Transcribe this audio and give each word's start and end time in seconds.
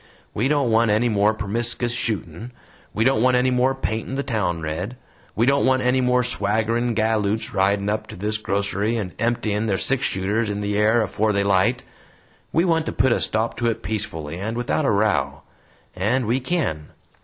We 0.33 0.47
don't 0.47 0.71
want 0.71 0.89
any 0.89 1.09
more 1.09 1.31
permiskus 1.31 1.93
shootin'. 1.95 2.49
We 2.91 3.03
don't 3.03 3.21
want 3.21 3.37
any 3.37 3.51
more 3.51 3.75
paintin' 3.75 4.15
the 4.15 4.23
town 4.23 4.59
red. 4.61 4.97
We 5.35 5.45
don't 5.45 5.63
want 5.67 5.83
any 5.83 6.01
more 6.01 6.23
swaggerin' 6.23 6.95
galoots 6.95 7.53
ridin' 7.53 7.87
up 7.87 8.07
to 8.07 8.15
this 8.15 8.39
grocery 8.39 8.97
and 8.97 9.11
emptyin' 9.19 9.67
their 9.67 9.77
six 9.77 10.01
shooters 10.03 10.49
in 10.49 10.61
the 10.61 10.75
air 10.75 11.03
afore 11.03 11.33
they 11.33 11.43
'light. 11.43 11.83
We 12.51 12.65
want 12.65 12.87
to 12.87 12.91
put 12.91 13.11
a 13.11 13.21
stop 13.21 13.55
to 13.57 13.67
it 13.67 13.83
peacefully 13.83 14.39
and 14.39 14.57
without 14.57 14.85
a 14.85 14.89
row 14.91 15.43
and 15.95 16.25
we 16.25 16.39
kin. 16.39 16.87